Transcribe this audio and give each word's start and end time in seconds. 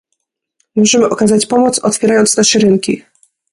Możemy 0.75 1.09
okazać 1.09 1.45
pomoc, 1.45 1.79
otwierając 1.79 2.37
nasze 2.37 2.59
rynki 2.59 3.03